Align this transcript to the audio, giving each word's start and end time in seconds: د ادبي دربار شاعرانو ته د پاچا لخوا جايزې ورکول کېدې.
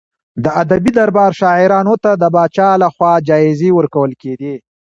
د 0.43 0.45
ادبي 0.61 0.91
دربار 0.99 1.31
شاعرانو 1.41 1.95
ته 2.03 2.11
د 2.21 2.23
پاچا 2.35 2.69
لخوا 2.83 3.13
جايزې 3.27 3.69
ورکول 3.77 4.11
کېدې. 4.21 4.53